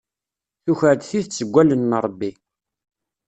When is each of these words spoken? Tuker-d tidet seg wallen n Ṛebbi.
Tuker-d 0.63 1.01
tidet 1.03 1.35
seg 1.37 1.49
wallen 1.53 1.81
n 1.89 1.97
Ṛebbi. 2.05 2.31